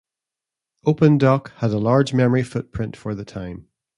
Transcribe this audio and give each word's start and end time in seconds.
OpenDoc 0.83 1.49
had 1.57 1.69
a 1.69 1.77
large 1.77 2.11
memory 2.11 2.41
footprint 2.41 2.97
for 2.97 3.13
the 3.13 3.23
time. 3.23 3.67